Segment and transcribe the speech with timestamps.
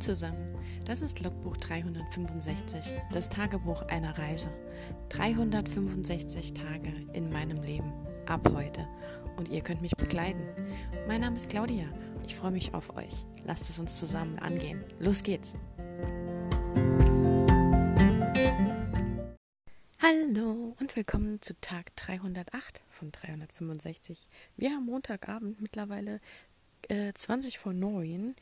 [0.00, 4.50] Zusammen, das ist Logbuch 365, das Tagebuch einer Reise.
[5.08, 7.92] 365 Tage in meinem Leben,
[8.26, 8.86] ab heute.
[9.38, 10.42] Und ihr könnt mich begleiten.
[11.08, 11.86] Mein Name ist Claudia,
[12.26, 13.24] ich freue mich auf euch.
[13.44, 14.84] Lasst es uns zusammen angehen.
[14.98, 15.54] Los geht's!
[20.02, 24.28] Hallo und willkommen zu Tag 308 von 365.
[24.56, 26.20] Wir haben Montagabend mittlerweile
[26.88, 28.36] äh, 20 vor 9.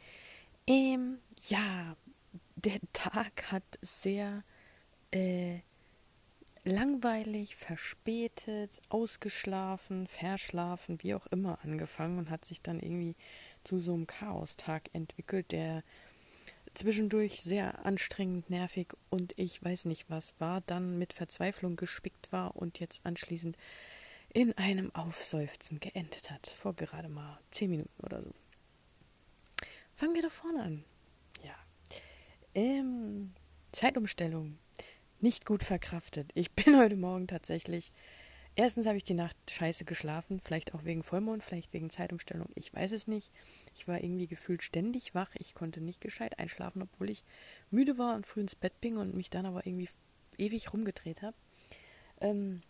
[0.67, 1.19] Ähm,
[1.49, 1.97] ja,
[2.57, 4.43] der Tag hat sehr
[5.11, 5.61] äh,
[6.65, 13.17] langweilig, verspätet, ausgeschlafen, verschlafen, wie auch immer angefangen und hat sich dann irgendwie
[13.65, 15.83] zu so einem Chaostag entwickelt, der
[16.73, 22.57] zwischendurch sehr anstrengend, nervig und ich weiß nicht was war, dann mit Verzweiflung gespickt war
[22.57, 23.57] und jetzt anschließend
[24.33, 26.49] in einem Aufseufzen geendet hat.
[26.49, 28.33] Vor gerade mal zehn Minuten oder so.
[30.05, 30.85] Fangen wir doch vorne an.
[31.43, 31.55] Ja.
[32.55, 33.33] Ähm,
[33.73, 34.59] Zeitumstellung.
[35.21, 36.31] Nicht gut verkraftet.
[36.35, 37.91] Ich bin heute Morgen tatsächlich.
[38.55, 42.75] Erstens habe ich die Nacht scheiße geschlafen, vielleicht auch wegen Vollmond, vielleicht wegen Zeitumstellung, ich
[42.75, 43.33] weiß es nicht.
[43.75, 47.25] Ich war irgendwie gefühlt ständig wach, ich konnte nicht gescheit einschlafen, obwohl ich
[47.71, 49.89] müde war und früh ins Bett bin und mich dann aber irgendwie
[50.37, 51.37] ewig rumgedreht habe.
[52.21, 52.61] Ähm,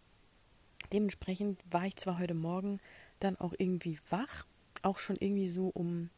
[0.92, 2.78] dementsprechend war ich zwar heute Morgen
[3.19, 4.46] dann auch irgendwie wach,
[4.82, 6.10] auch schon irgendwie so um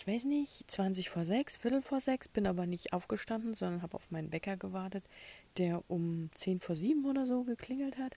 [0.00, 3.96] ich weiß nicht, 20 vor 6, Viertel vor 6, bin aber nicht aufgestanden, sondern habe
[3.96, 5.04] auf meinen Wecker gewartet,
[5.58, 8.16] der um 10 vor 7 oder so geklingelt hat.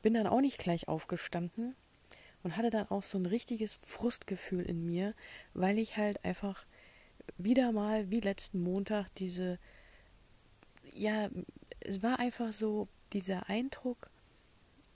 [0.00, 1.76] Bin dann auch nicht gleich aufgestanden
[2.42, 5.14] und hatte dann auch so ein richtiges Frustgefühl in mir,
[5.52, 6.64] weil ich halt einfach
[7.36, 9.58] wieder mal wie letzten Montag diese,
[10.94, 11.28] ja,
[11.80, 14.08] es war einfach so dieser Eindruck,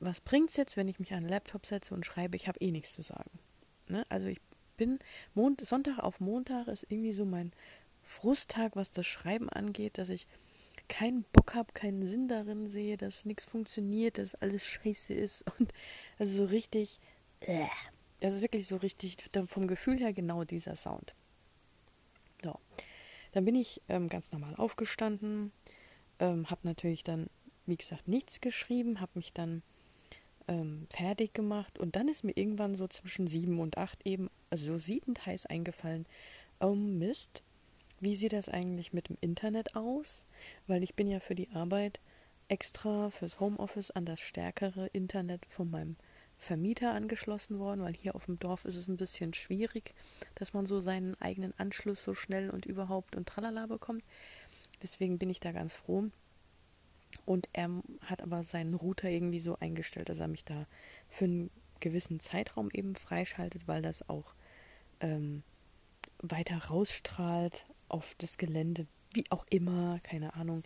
[0.01, 2.71] was bringt's jetzt, wenn ich mich an den Laptop setze und schreibe, ich habe eh
[2.71, 3.39] nichts zu sagen.
[3.89, 4.07] Ne?
[4.09, 4.41] Also ich
[4.77, 4.99] bin
[5.35, 7.53] Mond, Sonntag auf Montag ist irgendwie so mein
[8.03, 10.27] Frusttag, was das Schreiben angeht, dass ich
[10.89, 15.73] keinen Bock habe, keinen Sinn darin sehe, dass nichts funktioniert, dass alles scheiße ist und
[16.19, 17.01] also so richtig,
[17.41, 17.67] äh,
[18.21, 19.17] das ist wirklich so richtig
[19.49, 21.15] vom Gefühl her genau dieser Sound.
[22.43, 22.59] So,
[23.33, 25.53] dann bin ich ähm, ganz normal aufgestanden,
[26.21, 27.29] ähm, habe natürlich dann,
[27.67, 29.63] wie gesagt, nichts geschrieben, habe mich dann
[30.49, 34.73] ähm, fertig gemacht und dann ist mir irgendwann so zwischen sieben und acht eben also
[34.73, 36.07] so siedend heiß eingefallen,
[36.61, 37.43] oh Mist,
[38.01, 40.25] wie sieht das eigentlich mit dem Internet aus?
[40.67, 42.01] Weil ich bin ja für die Arbeit
[42.49, 45.97] extra fürs Homeoffice an das stärkere Internet von meinem
[46.39, 49.95] Vermieter angeschlossen worden, weil hier auf dem Dorf ist es ein bisschen schwierig,
[50.35, 54.05] dass man so seinen eigenen Anschluss so schnell und überhaupt und tralala bekommt.
[54.83, 56.11] Deswegen bin ich da ganz froh.
[57.25, 57.71] Und er
[58.03, 60.67] hat aber seinen Router irgendwie so eingestellt, dass er mich da
[61.09, 61.51] für einen
[61.81, 64.35] gewissen Zeitraum eben freischaltet, weil das auch
[65.01, 65.43] ähm,
[66.19, 70.63] weiter rausstrahlt auf das Gelände, wie auch immer, keine Ahnung.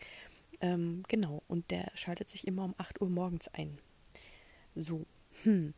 [0.60, 3.78] Ähm, genau, und der schaltet sich immer um 8 Uhr morgens ein.
[4.74, 5.06] So.
[5.42, 5.74] Hm.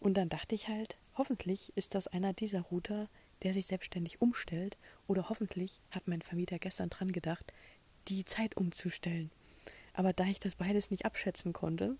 [0.00, 3.08] Und dann dachte ich halt, hoffentlich ist das einer dieser Router,
[3.42, 7.52] der sich selbstständig umstellt, oder hoffentlich hat mein Vermieter gestern dran gedacht,
[8.08, 9.30] die Zeit umzustellen.
[9.94, 11.96] Aber da ich das beides nicht abschätzen konnte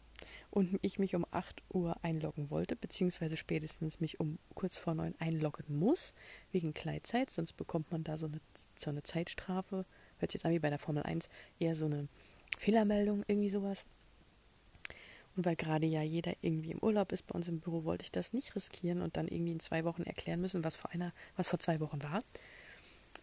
[0.50, 5.14] und ich mich um 8 Uhr einloggen wollte, beziehungsweise spätestens mich um kurz vor 9
[5.18, 6.14] einloggen muss,
[6.52, 8.40] wegen Kleidzeit, sonst bekommt man da so eine,
[8.78, 9.84] so eine Zeitstrafe.
[10.18, 12.08] Hört sich jetzt an wie bei der Formel 1, eher so eine
[12.56, 13.84] Fehlermeldung, irgendwie sowas.
[15.36, 18.12] Und weil gerade ja jeder irgendwie im Urlaub ist bei uns im Büro, wollte ich
[18.12, 21.48] das nicht riskieren und dann irgendwie in zwei Wochen erklären müssen, was vor einer, was
[21.48, 22.20] vor zwei Wochen war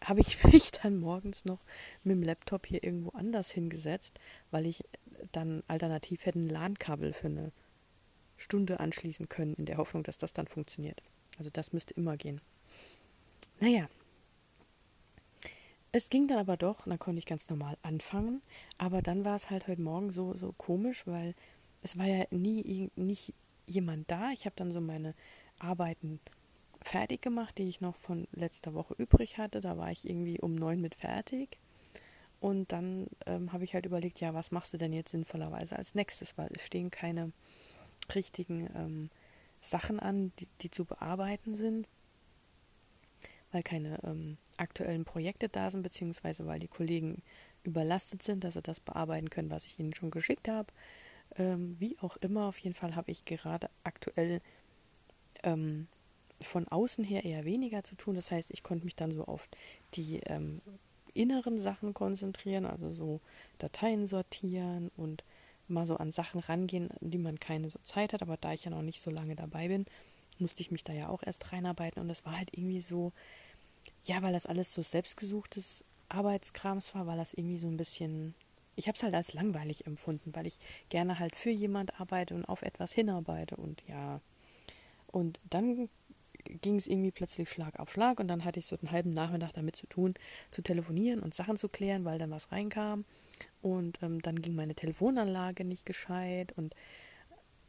[0.03, 1.59] habe ich mich dann morgens noch
[2.03, 4.19] mit dem Laptop hier irgendwo anders hingesetzt,
[4.51, 4.83] weil ich
[5.31, 7.51] dann alternativ hätte ein LAN-Kabel für eine
[8.37, 11.01] Stunde anschließen können, in der Hoffnung, dass das dann funktioniert.
[11.37, 12.41] Also das müsste immer gehen.
[13.59, 13.89] Naja.
[15.91, 18.41] Es ging dann aber doch, dann konnte ich ganz normal anfangen,
[18.77, 21.33] aber dann war es halt heute Morgen so, so komisch, weil
[21.81, 23.33] es war ja nie nicht
[23.65, 24.31] jemand da.
[24.31, 25.15] Ich habe dann so meine
[25.57, 26.19] Arbeiten
[26.81, 29.61] fertig gemacht, die ich noch von letzter Woche übrig hatte.
[29.61, 31.57] Da war ich irgendwie um neun mit fertig.
[32.39, 35.93] Und dann ähm, habe ich halt überlegt, ja, was machst du denn jetzt sinnvollerweise als
[35.93, 36.37] nächstes?
[36.37, 37.31] Weil es stehen keine
[38.15, 39.09] richtigen ähm,
[39.61, 41.87] Sachen an, die, die, zu bearbeiten sind,
[43.51, 47.21] weil keine ähm, aktuellen Projekte da sind, beziehungsweise weil die Kollegen
[47.63, 50.71] überlastet sind, dass sie das bearbeiten können, was ich ihnen schon geschickt habe.
[51.35, 54.41] Ähm, wie auch immer, auf jeden Fall habe ich gerade aktuell
[55.43, 55.87] ähm,
[56.41, 58.15] von außen her eher weniger zu tun.
[58.15, 59.47] Das heißt, ich konnte mich dann so auf
[59.95, 60.61] die ähm,
[61.13, 63.19] inneren Sachen konzentrieren, also so
[63.57, 65.23] Dateien sortieren und
[65.67, 68.21] mal so an Sachen rangehen, die man keine so Zeit hat.
[68.21, 69.85] Aber da ich ja noch nicht so lange dabei bin,
[70.39, 72.01] musste ich mich da ja auch erst reinarbeiten.
[72.01, 73.11] Und es war halt irgendwie so,
[74.03, 78.33] ja, weil das alles so selbstgesuchtes Arbeitskrams war, war das irgendwie so ein bisschen.
[78.75, 80.57] Ich habe es halt als langweilig empfunden, weil ich
[80.87, 84.21] gerne halt für jemand arbeite und auf etwas hinarbeite und ja.
[85.07, 85.89] Und dann
[86.61, 89.53] ging es irgendwie plötzlich Schlag auf Schlag und dann hatte ich so einen halben Nachmittag
[89.53, 90.13] damit zu tun,
[90.51, 93.05] zu telefonieren und Sachen zu klären, weil dann was reinkam.
[93.61, 96.75] Und ähm, dann ging meine Telefonanlage nicht gescheit und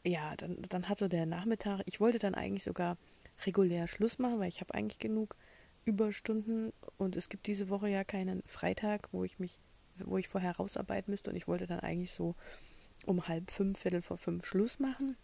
[0.04, 2.96] ja, dann, dann hat so der Nachmittag, ich wollte dann eigentlich sogar
[3.44, 5.36] regulär Schluss machen, weil ich habe eigentlich genug
[5.84, 9.58] Überstunden und es gibt diese Woche ja keinen Freitag, wo ich mich,
[9.98, 12.34] wo ich vorher rausarbeiten müsste und ich wollte dann eigentlich so
[13.06, 15.16] um halb fünf, Viertel vor fünf Schluss machen.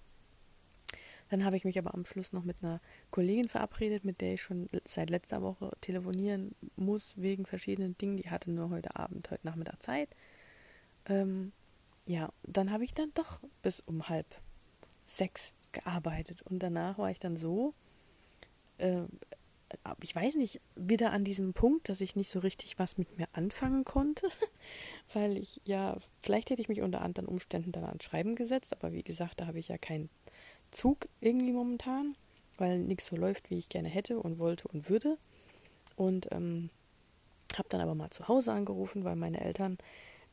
[1.28, 2.80] Dann habe ich mich aber am Schluss noch mit einer
[3.10, 8.16] Kollegin verabredet, mit der ich schon seit letzter Woche telefonieren muss, wegen verschiedenen Dingen.
[8.16, 10.08] Die hatte nur heute Abend, heute Nachmittag Zeit.
[11.06, 11.52] Ähm,
[12.06, 14.26] ja, dann habe ich dann doch bis um halb
[15.04, 16.42] sechs gearbeitet.
[16.42, 17.74] Und danach war ich dann so,
[18.78, 19.02] äh,
[20.00, 23.28] ich weiß nicht, wieder an diesem Punkt, dass ich nicht so richtig was mit mir
[23.32, 24.28] anfangen konnte,
[25.12, 28.92] weil ich ja, vielleicht hätte ich mich unter anderen Umständen dann ans Schreiben gesetzt, aber
[28.92, 30.08] wie gesagt, da habe ich ja keinen
[30.70, 32.16] Zug irgendwie momentan,
[32.58, 35.18] weil nichts so läuft, wie ich gerne hätte und wollte und würde.
[35.96, 36.70] Und ähm,
[37.56, 39.78] habe dann aber mal zu Hause angerufen, weil meine Eltern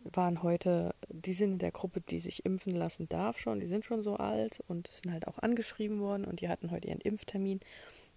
[0.04, 3.86] waren heute, die sind in der Gruppe, die sich impfen lassen darf schon, die sind
[3.86, 7.62] schon so alt und sind halt auch angeschrieben worden und die hatten heute ihren Impftermin.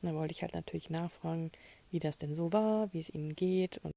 [0.02, 1.52] Und da wollte ich halt natürlich nachfragen,
[1.92, 3.92] wie das denn so war, wie es ihnen geht und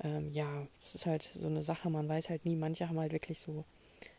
[0.00, 3.12] ähm, ja, es ist halt so eine Sache, man weiß halt nie, manche haben halt
[3.12, 3.64] wirklich so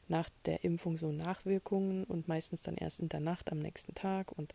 [0.10, 4.32] nach der Impfung so Nachwirkungen und meistens dann erst in der Nacht am nächsten Tag
[4.32, 4.54] und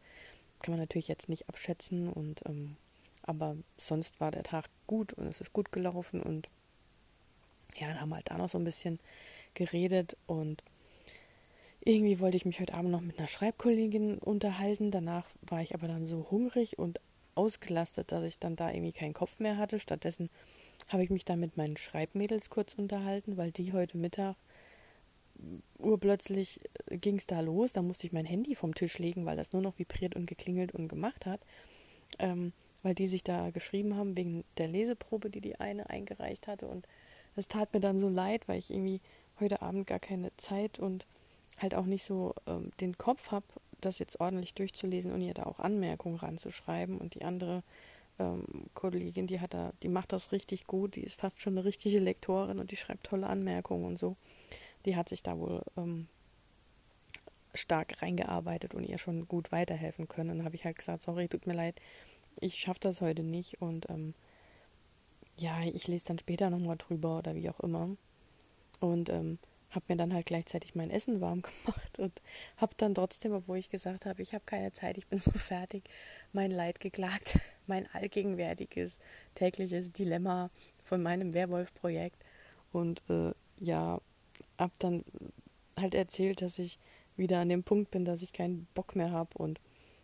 [0.60, 2.76] kann man natürlich jetzt nicht abschätzen und ähm,
[3.22, 6.48] aber sonst war der Tag gut und es ist gut gelaufen und
[7.76, 9.00] ja, dann haben wir halt da noch so ein bisschen
[9.54, 10.62] geredet und
[11.80, 14.90] irgendwie wollte ich mich heute Abend noch mit einer Schreibkollegin unterhalten.
[14.90, 16.98] Danach war ich aber dann so hungrig und
[17.34, 19.78] ausgelastet, dass ich dann da irgendwie keinen Kopf mehr hatte.
[19.78, 20.30] Stattdessen
[20.88, 24.36] habe ich mich dann mit meinen Schreibmädels kurz unterhalten, weil die heute Mittag
[25.78, 27.72] urplötzlich äh, ging es da los.
[27.72, 30.72] Da musste ich mein Handy vom Tisch legen, weil das nur noch vibriert und geklingelt
[30.72, 31.40] und gemacht hat.
[32.18, 32.52] Ähm,
[32.82, 36.66] weil die sich da geschrieben haben wegen der Leseprobe, die die eine eingereicht hatte.
[36.66, 36.86] Und
[37.34, 39.00] es tat mir dann so leid, weil ich irgendwie
[39.40, 41.06] heute Abend gar keine Zeit und
[41.58, 43.46] halt auch nicht so ähm, den Kopf habe,
[43.80, 46.98] das jetzt ordentlich durchzulesen und ihr da auch Anmerkungen ranzuschreiben.
[46.98, 47.62] Und die andere
[48.18, 48.44] ähm,
[48.74, 51.98] Kollegin, die hat da, die macht das richtig gut, die ist fast schon eine richtige
[51.98, 54.16] Lektorin und die schreibt tolle Anmerkungen und so.
[54.84, 56.08] Die hat sich da wohl ähm,
[57.54, 60.38] stark reingearbeitet und ihr schon gut weiterhelfen können.
[60.38, 61.80] Dann habe ich halt gesagt, sorry, tut mir leid,
[62.40, 64.14] ich schaffe das heute nicht und ähm,
[65.36, 67.96] ja, ich lese dann später nochmal drüber oder wie auch immer.
[68.80, 69.38] Und ähm,
[69.70, 72.22] habe mir dann halt gleichzeitig mein Essen warm gemacht und
[72.56, 75.84] habe dann trotzdem, obwohl ich gesagt habe, ich habe keine Zeit, ich bin so fertig,
[76.32, 78.98] mein Leid geklagt, mein allgegenwärtiges
[79.34, 80.50] tägliches Dilemma
[80.84, 82.24] von meinem Werwolf-Projekt.
[82.72, 84.00] Und äh, ja,
[84.58, 85.04] habe dann
[85.78, 86.78] halt erzählt, dass ich
[87.16, 89.60] wieder an dem Punkt bin, dass ich keinen Bock mehr habe und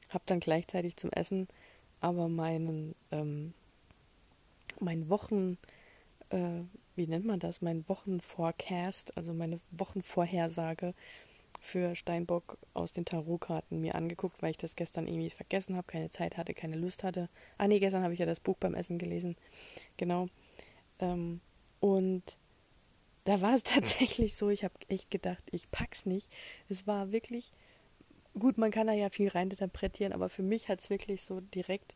[0.09, 1.49] habe dann gleichzeitig zum Essen
[2.01, 3.53] aber meinen ähm,
[4.81, 5.59] mein Wochen
[6.31, 6.63] äh,
[6.97, 10.95] wie nennt man das mein Wochenforecast also meine Wochenvorhersage
[11.61, 16.11] für Steinbock aus den Tarotkarten mir angeguckt, weil ich das gestern irgendwie vergessen habe, keine
[16.11, 17.29] Zeit hatte, keine Lust hatte.
[17.59, 19.37] Ah nee, gestern habe ich ja das Buch beim Essen gelesen.
[19.99, 20.29] Genau.
[21.01, 21.41] Ähm,
[21.81, 22.23] und
[23.31, 26.29] da war es tatsächlich so, ich habe echt gedacht, ich pack's nicht.
[26.69, 27.53] Es war wirklich
[28.39, 31.95] gut, man kann da ja viel reininterpretieren, aber für mich hat es wirklich so direkt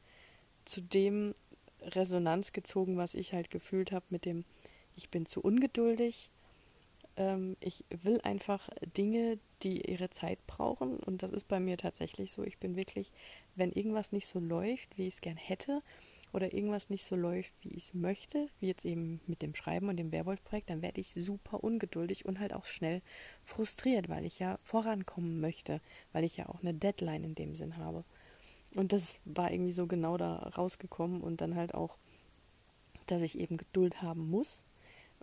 [0.65, 1.35] zu dem
[1.81, 4.45] Resonanz gezogen, was ich halt gefühlt habe mit dem,
[4.97, 6.31] ich bin zu ungeduldig,
[7.17, 12.33] ähm, ich will einfach Dinge, die ihre Zeit brauchen und das ist bei mir tatsächlich
[12.33, 12.45] so.
[12.45, 13.13] Ich bin wirklich,
[13.57, 15.83] wenn irgendwas nicht so läuft, wie ich es gern hätte,
[16.35, 19.89] oder irgendwas nicht so läuft, wie ich es möchte, wie jetzt eben mit dem Schreiben
[19.89, 23.03] und dem Werwolf-Projekt, dann werde ich super ungeduldig und halt auch schnell
[23.45, 25.81] frustriert, weil ich ja vorankommen möchte,
[26.13, 28.05] weil ich ja auch eine Deadline in dem Sinn habe.
[28.75, 31.99] Und das war irgendwie so genau da rausgekommen und dann halt auch,
[33.07, 34.65] dass ich eben Geduld haben muss,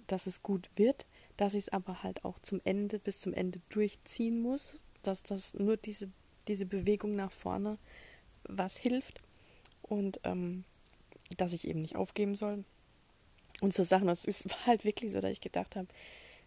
[0.08, 3.60] dass es gut wird, dass ich es aber halt auch zum Ende, bis zum Ende
[3.68, 6.10] durchziehen muss, dass das nur diese,
[6.48, 7.78] diese Bewegung nach vorne
[8.44, 9.22] was hilft.
[9.82, 10.64] Und ähm,
[11.38, 12.64] dass ich eben nicht aufgeben soll.
[13.62, 15.88] Und so Sachen, es war halt wirklich so, dass ich gedacht habe,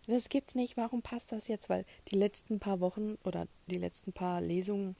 [0.06, 1.70] das gibt's nicht, warum passt das jetzt?
[1.70, 4.96] Weil die letzten paar Wochen oder die letzten paar Lesungen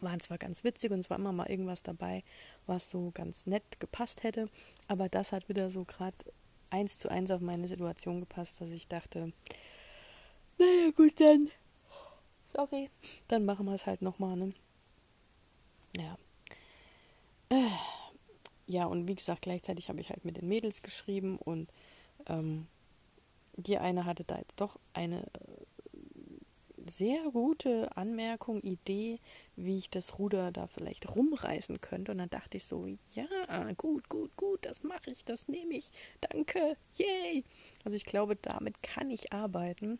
[0.00, 2.22] waren zwar ganz witzig und es war immer mal irgendwas dabei,
[2.66, 4.48] was so ganz nett gepasst hätte,
[4.88, 6.16] aber das hat wieder so gerade
[6.70, 9.32] eins zu eins auf meine Situation gepasst, dass ich dachte,
[10.58, 11.50] naja gut, dann,
[12.54, 12.90] sorry,
[13.28, 14.54] dann machen wir es halt nochmal, ne?
[15.96, 16.16] Ja.
[17.50, 17.99] Äh
[18.70, 21.68] ja, und wie gesagt, gleichzeitig habe ich halt mit den Mädels geschrieben und
[22.26, 22.68] ähm,
[23.56, 29.18] die eine hatte da jetzt doch eine äh, sehr gute Anmerkung, Idee,
[29.56, 32.12] wie ich das Ruder da vielleicht rumreißen könnte.
[32.12, 35.90] Und dann dachte ich so, ja, gut, gut, gut, das mache ich, das nehme ich.
[36.20, 37.44] Danke, yay.
[37.84, 39.98] Also ich glaube, damit kann ich arbeiten.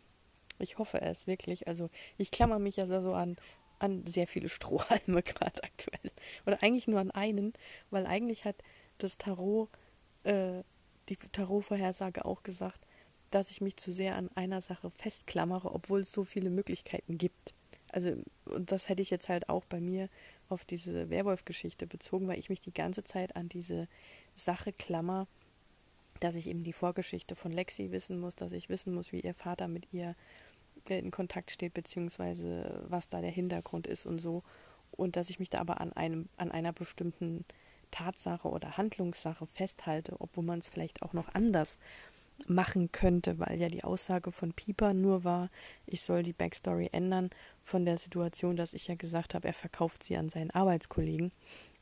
[0.59, 1.67] Ich hoffe es wirklich.
[1.67, 3.35] Also ich klammer mich ja so an,
[3.81, 6.11] an sehr viele Strohhalme gerade aktuell.
[6.45, 7.53] Oder eigentlich nur an einen,
[7.89, 8.55] weil eigentlich hat
[8.97, 9.69] das Tarot,
[10.23, 10.63] äh,
[11.09, 12.79] die Tarot-Vorhersage auch gesagt,
[13.31, 17.53] dass ich mich zu sehr an einer Sache festklammere, obwohl es so viele Möglichkeiten gibt.
[17.91, 20.09] Also, und das hätte ich jetzt halt auch bei mir
[20.49, 23.87] auf diese Werwolf-Geschichte bezogen, weil ich mich die ganze Zeit an diese
[24.35, 25.27] Sache klammer,
[26.19, 29.33] dass ich eben die Vorgeschichte von Lexi wissen muss, dass ich wissen muss, wie ihr
[29.33, 30.15] Vater mit ihr
[30.89, 34.43] in Kontakt steht, beziehungsweise was da der Hintergrund ist und so.
[34.91, 37.45] Und dass ich mich da aber an einem, an einer bestimmten
[37.91, 41.77] Tatsache oder Handlungssache festhalte, obwohl man es vielleicht auch noch anders
[42.47, 45.49] machen könnte, weil ja die Aussage von Pieper nur war,
[45.85, 47.29] ich soll die Backstory ändern
[47.61, 51.31] von der Situation, dass ich ja gesagt habe, er verkauft sie an seinen Arbeitskollegen.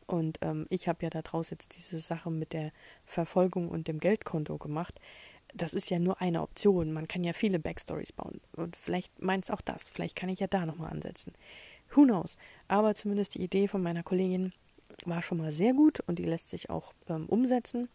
[0.05, 2.71] Und ähm, ich habe ja daraus jetzt diese Sache mit der
[3.05, 4.99] Verfolgung und dem Geldkonto gemacht
[5.53, 6.91] das ist ja nur eine Option.
[6.91, 8.41] Man kann ja viele Backstories bauen.
[8.55, 9.89] Und vielleicht meint es auch das.
[9.89, 11.33] Vielleicht kann ich ja da nochmal ansetzen.
[11.93, 12.37] Who knows?
[12.67, 14.53] Aber zumindest die Idee von meiner Kollegin
[15.05, 17.89] war schon mal sehr gut und die lässt sich auch ähm, umsetzen.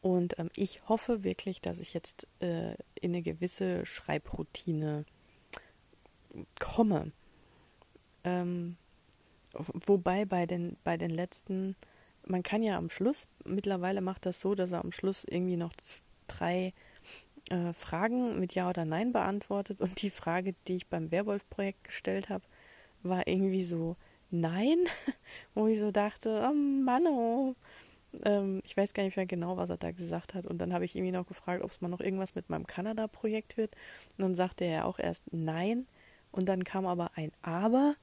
[0.00, 5.04] Und ähm, ich hoffe wirklich, dass ich jetzt äh, in eine gewisse Schreibroutine
[6.58, 7.12] komme.
[8.24, 8.76] Ähm,
[9.52, 11.76] wobei bei den, bei den letzten
[12.26, 15.72] man kann ja am Schluss, mittlerweile macht das so, dass er am Schluss irgendwie noch
[16.26, 16.72] drei
[17.50, 19.80] äh, Fragen mit Ja oder Nein beantwortet.
[19.80, 22.44] Und die Frage, die ich beim Werwolf-Projekt gestellt habe,
[23.02, 23.96] war irgendwie so
[24.30, 24.78] Nein,
[25.54, 27.54] wo ich so dachte, oh Mann, oh.
[28.24, 30.46] Ähm, ich weiß gar nicht mehr genau, was er da gesagt hat.
[30.46, 33.56] Und dann habe ich irgendwie noch gefragt, ob es mal noch irgendwas mit meinem Kanada-Projekt
[33.56, 33.74] wird.
[34.16, 35.86] Und dann sagte er auch erst Nein.
[36.30, 37.94] Und dann kam aber ein Aber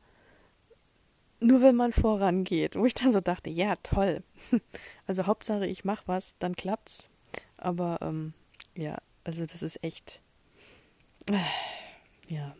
[1.39, 2.75] nur wenn man vorangeht.
[2.75, 4.23] Wo ich dann so dachte, ja, toll.
[5.07, 7.09] Also Hauptsache, ich mache was, dann klappt's.
[7.57, 8.33] Aber ähm,
[8.75, 10.21] ja, also das ist echt.
[11.31, 11.39] Äh,
[12.33, 12.55] ja.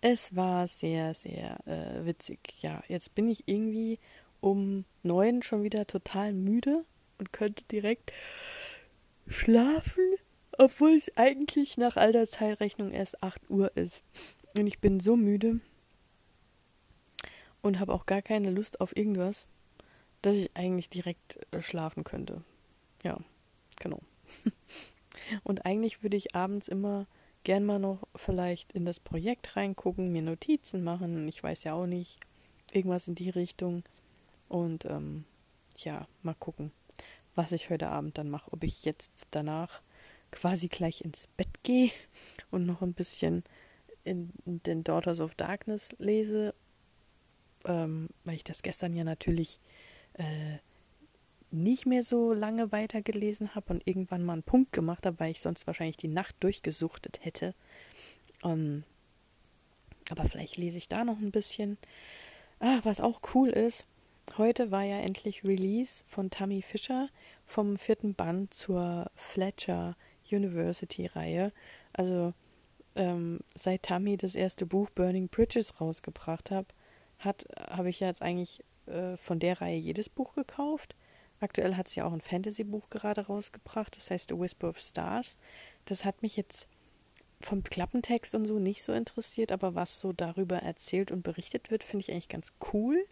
[0.00, 2.38] Es war sehr, sehr äh, witzig.
[2.62, 3.98] Ja, jetzt bin ich irgendwie
[4.40, 6.84] um neun schon wieder total müde
[7.18, 8.12] und könnte direkt
[9.26, 10.04] schlafen,
[10.56, 14.02] obwohl es eigentlich nach alter Zeitrechnung erst 8 Uhr ist.
[14.56, 15.60] Und ich bin so müde
[17.62, 19.46] und habe auch gar keine Lust auf irgendwas,
[20.22, 22.42] dass ich eigentlich direkt äh, schlafen könnte.
[23.02, 23.18] Ja,
[23.78, 24.00] genau.
[25.44, 27.06] und eigentlich würde ich abends immer
[27.44, 31.26] gern mal noch vielleicht in das Projekt reingucken, mir Notizen machen.
[31.28, 32.18] Ich weiß ja auch nicht,
[32.72, 33.84] irgendwas in die Richtung.
[34.48, 35.24] Und ähm,
[35.78, 36.72] ja, mal gucken,
[37.34, 38.52] was ich heute Abend dann mache.
[38.52, 39.82] Ob ich jetzt danach
[40.30, 41.90] quasi gleich ins Bett gehe
[42.50, 43.44] und noch ein bisschen
[44.04, 46.54] in den Daughters of Darkness lese
[47.68, 49.60] ähm, weil ich das gestern ja natürlich
[50.14, 50.58] äh,
[51.50, 55.40] nicht mehr so lange weitergelesen habe und irgendwann mal einen Punkt gemacht habe, weil ich
[55.40, 57.54] sonst wahrscheinlich die Nacht durchgesuchtet hätte.
[58.42, 58.84] Ähm,
[60.10, 61.78] aber vielleicht lese ich da noch ein bisschen.
[62.60, 63.86] Ah, was auch cool ist,
[64.36, 67.08] heute war ja endlich Release von Tammy Fischer
[67.46, 69.96] vom vierten Band zur Fletcher
[70.30, 71.52] University Reihe.
[71.92, 72.34] Also
[72.96, 76.66] ähm, seit Tammy das erste Buch Burning Bridges rausgebracht hat,
[77.18, 80.94] hat, habe ich ja jetzt eigentlich äh, von der Reihe jedes Buch gekauft.
[81.40, 85.38] Aktuell hat sie ja auch ein Fantasy-Buch gerade rausgebracht, das heißt A Whisper of Stars.
[85.84, 86.66] Das hat mich jetzt
[87.40, 91.84] vom Klappentext und so nicht so interessiert, aber was so darüber erzählt und berichtet wird,
[91.84, 93.04] finde ich eigentlich ganz cool.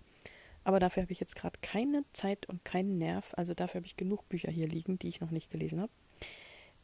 [0.65, 3.33] Aber dafür habe ich jetzt gerade keine Zeit und keinen Nerv.
[3.37, 5.93] Also dafür habe ich genug Bücher hier liegen, die ich noch nicht gelesen habe.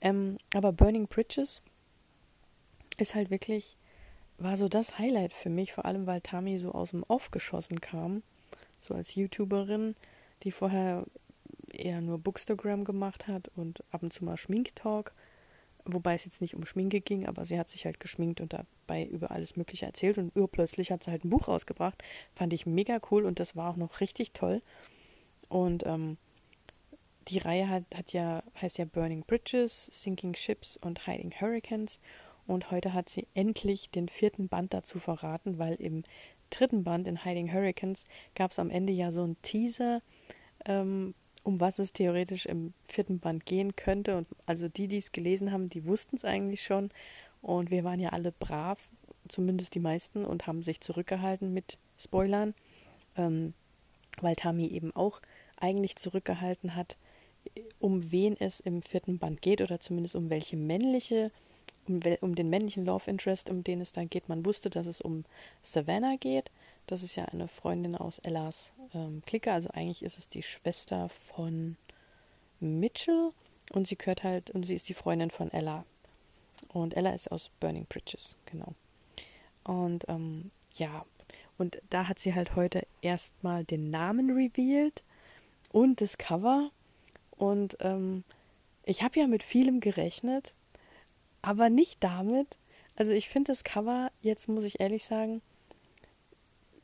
[0.01, 1.63] Ähm, aber Burning Bridges
[2.97, 3.77] ist halt wirklich
[4.43, 7.81] war so das Highlight für mich, vor allem weil Tami so aus dem Off geschossen
[7.81, 8.23] kam,
[8.81, 9.95] so als YouTuberin,
[10.43, 11.05] die vorher
[11.73, 15.13] eher nur Bookstagram gemacht hat und ab und zu mal Schminktalk,
[15.85, 19.05] wobei es jetzt nicht um Schminke ging, aber sie hat sich halt geschminkt und dabei
[19.05, 22.03] über alles Mögliche erzählt und urplötzlich hat sie halt ein Buch rausgebracht,
[22.35, 24.63] fand ich mega cool und das war auch noch richtig toll.
[25.49, 26.17] Und ähm,
[27.29, 32.01] die Reihe hat, hat ja, heißt ja Burning Bridges, Sinking Ships und Hiding Hurricanes
[32.47, 36.05] und heute hat sie endlich den vierten Band dazu verraten, weil im
[36.51, 40.03] dritten Band in Hiding Hurricanes gab es am Ende ja so einen Teaser,
[40.65, 44.17] ähm, um was es theoretisch im vierten Band gehen könnte.
[44.17, 46.91] Und also die, die es gelesen haben, die wussten es eigentlich schon.
[47.41, 48.79] Und wir waren ja alle brav,
[49.29, 52.55] zumindest die meisten, und haben sich zurückgehalten mit Spoilern.
[53.17, 53.55] Ähm,
[54.21, 55.21] weil Tami eben auch
[55.57, 56.97] eigentlich zurückgehalten hat,
[57.79, 61.31] um wen es im vierten Band geht oder zumindest um welche männliche,
[61.89, 64.29] um, um den männlichen Love Interest, um den es da geht.
[64.29, 65.25] Man wusste, dass es um
[65.63, 66.51] Savannah geht.
[66.87, 69.53] Das ist ja eine Freundin aus Ellas ähm, Clique.
[69.53, 71.77] Also eigentlich ist es die Schwester von
[72.61, 73.31] Mitchell
[73.73, 75.85] und sie gehört halt und sie ist die Freundin von Ella.
[76.69, 78.75] Und Ella ist aus Burning Bridges, genau.
[79.65, 81.05] Und ähm, ja,
[81.59, 85.03] und da hat sie halt heute erstmal den Namen revealed
[85.71, 86.71] und das Cover.
[87.37, 88.25] Und ähm,
[88.85, 90.53] ich habe ja mit vielem gerechnet,
[91.43, 92.57] aber nicht damit.
[92.97, 95.43] Also ich finde das Cover, jetzt muss ich ehrlich sagen,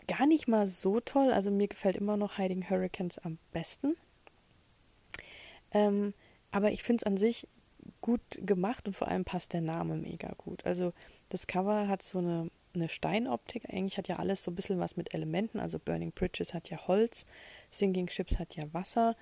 [0.08, 1.32] gar nicht mal so toll.
[1.32, 3.96] Also mir gefällt immer noch Hiding Hurricanes am besten.
[5.72, 6.14] Ähm,
[6.50, 7.46] aber ich finde es an sich
[8.00, 10.64] gut gemacht und vor allem passt der Name mega gut.
[10.64, 10.92] Also
[11.28, 13.68] das Cover hat so eine, eine Steinoptik.
[13.70, 15.60] Eigentlich hat ja alles so ein bisschen was mit Elementen.
[15.60, 17.26] Also Burning Bridges hat ja Holz,
[17.70, 19.14] Sinking Ships hat ja Wasser,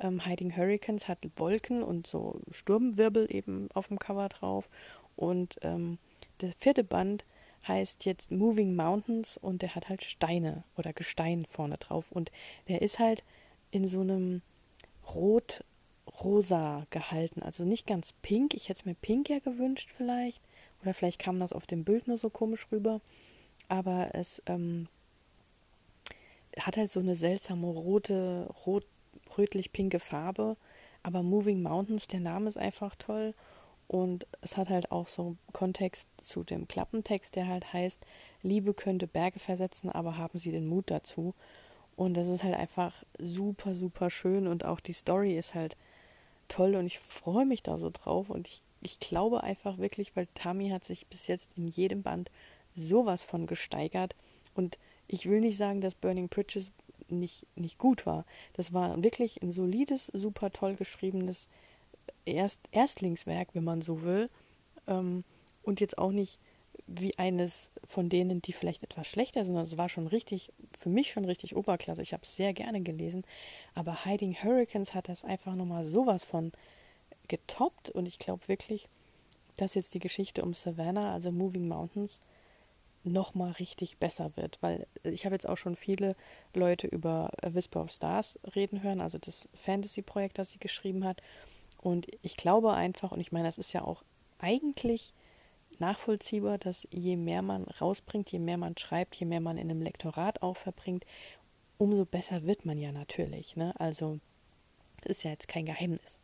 [0.00, 4.68] ähm, Hiding Hurricanes hat Wolken und so Sturmwirbel eben auf dem Cover drauf.
[5.16, 5.98] Und ähm,
[6.40, 7.24] der vierte Band
[7.66, 12.12] heißt jetzt Moving Mountains und der hat halt Steine oder Gestein vorne drauf.
[12.12, 12.30] Und
[12.68, 13.24] der ist halt
[13.70, 14.42] in so einem
[15.14, 15.64] rot
[16.22, 17.42] rosa gehalten.
[17.42, 18.54] Also nicht ganz pink.
[18.54, 20.40] Ich hätte es mir pink ja gewünscht vielleicht.
[20.82, 23.00] Oder vielleicht kam das auf dem Bild nur so komisch rüber.
[23.68, 24.88] Aber es ähm,
[26.58, 28.84] hat halt so eine seltsame rote, rot,
[29.38, 30.56] rötlich-pinke Farbe.
[31.02, 33.34] Aber Moving Mountains, der Name ist einfach toll.
[33.86, 37.98] Und es hat halt auch so Kontext zu dem Klappentext, der halt heißt,
[38.42, 41.34] Liebe könnte Berge versetzen, aber haben Sie den Mut dazu.
[41.96, 45.76] Und das ist halt einfach super, super schön und auch die Story ist halt
[46.48, 50.26] toll und ich freue mich da so drauf und ich, ich glaube einfach wirklich, weil
[50.34, 52.30] Tami hat sich bis jetzt in jedem Band
[52.74, 54.16] sowas von gesteigert
[54.54, 56.70] und ich will nicht sagen, dass Burning Bridges
[57.10, 58.24] nicht, nicht gut war.
[58.54, 61.46] Das war wirklich ein solides, super toll geschriebenes
[62.26, 64.30] Erst Erstlingswerk, wenn man so will.
[64.86, 65.24] Ähm,
[65.62, 66.38] und jetzt auch nicht
[66.86, 69.56] wie eines von denen, die vielleicht etwas schlechter sind.
[69.56, 72.02] Es war schon richtig, für mich schon richtig Oberklasse.
[72.02, 73.24] Ich habe es sehr gerne gelesen.
[73.74, 76.52] Aber Hiding Hurricanes hat das einfach nochmal sowas von
[77.28, 77.90] getoppt.
[77.90, 78.88] Und ich glaube wirklich,
[79.56, 82.18] dass jetzt die Geschichte um Savannah, also Moving Mountains,
[83.04, 84.58] nochmal richtig besser wird.
[84.60, 86.16] Weil ich habe jetzt auch schon viele
[86.54, 91.22] Leute über A Whisper of Stars reden hören, also das Fantasy-Projekt, das sie geschrieben hat.
[91.78, 94.02] Und ich glaube einfach, und ich meine, das ist ja auch
[94.38, 95.12] eigentlich
[95.78, 99.82] nachvollziehbar, dass je mehr man rausbringt, je mehr man schreibt, je mehr man in einem
[99.82, 101.04] Lektorat auch verbringt,
[101.78, 103.56] umso besser wird man ja natürlich.
[103.56, 103.78] Ne?
[103.78, 104.18] Also
[105.02, 106.20] das ist ja jetzt kein Geheimnis.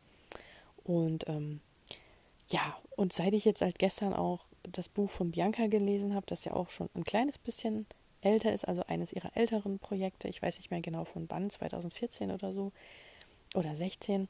[0.85, 1.61] Und ähm,
[2.49, 6.45] ja, und seit ich jetzt halt gestern auch das Buch von Bianca gelesen habe, das
[6.45, 7.87] ja auch schon ein kleines bisschen
[8.23, 12.31] älter ist, also eines ihrer älteren Projekte, ich weiß nicht mehr genau von wann, 2014
[12.31, 12.73] oder so,
[13.55, 14.29] oder 16,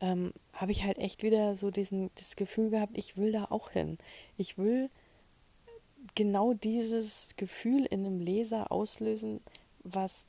[0.00, 3.70] ähm, habe ich halt echt wieder so diesen, das Gefühl gehabt, ich will da auch
[3.70, 3.98] hin.
[4.36, 4.90] Ich will
[6.14, 9.40] genau dieses Gefühl in einem Leser auslösen,
[9.82, 10.26] was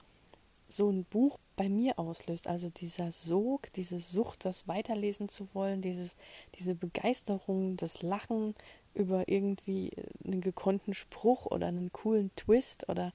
[0.69, 2.47] so ein Buch bei mir auslöst.
[2.47, 6.15] Also dieser Sog, diese Sucht, das weiterlesen zu wollen, dieses,
[6.57, 8.55] diese Begeisterung, das Lachen
[8.93, 9.91] über irgendwie
[10.25, 13.13] einen gekonnten Spruch oder einen coolen Twist oder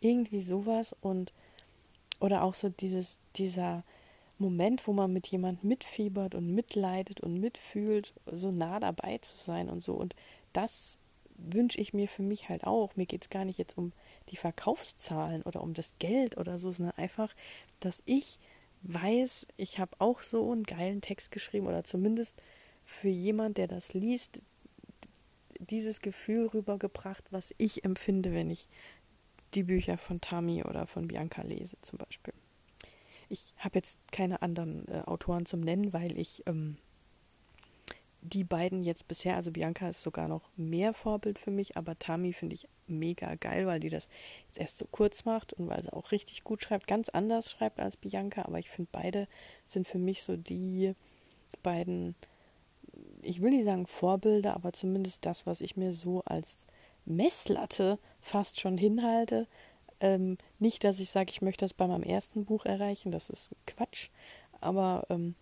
[0.00, 1.32] irgendwie sowas und
[2.20, 3.84] oder auch so dieses, dieser
[4.38, 9.68] Moment, wo man mit jemandem mitfiebert und mitleidet und mitfühlt, so nah dabei zu sein
[9.68, 9.94] und so.
[9.94, 10.14] Und
[10.52, 10.98] das
[11.38, 12.96] wünsche ich mir für mich halt auch.
[12.96, 13.92] Mir geht es gar nicht jetzt um
[14.30, 17.34] die Verkaufszahlen oder um das Geld oder so, sondern einfach,
[17.80, 18.38] dass ich
[18.82, 22.34] weiß, ich habe auch so einen geilen Text geschrieben oder zumindest
[22.84, 24.40] für jemand, der das liest,
[25.70, 28.68] dieses Gefühl rübergebracht, was ich empfinde, wenn ich
[29.54, 32.34] die Bücher von Tami oder von Bianca lese zum Beispiel.
[33.28, 36.76] Ich habe jetzt keine anderen äh, Autoren zum Nennen, weil ich ähm,
[38.32, 42.32] die beiden jetzt bisher, also Bianca ist sogar noch mehr Vorbild für mich, aber Tami
[42.32, 44.08] finde ich mega geil, weil die das
[44.48, 47.78] jetzt erst so kurz macht und weil sie auch richtig gut schreibt, ganz anders schreibt
[47.78, 49.28] als Bianca, aber ich finde beide
[49.66, 50.94] sind für mich so die
[51.62, 52.14] beiden,
[53.26, 56.56] ich will nicht sagen Vorbilder, aber zumindest das, was ich mir so als
[57.04, 59.46] Messlatte fast schon hinhalte,
[60.00, 63.50] ähm, nicht, dass ich sage, ich möchte das bei meinem ersten Buch erreichen, das ist
[63.66, 64.10] Quatsch,
[64.60, 65.34] aber ähm,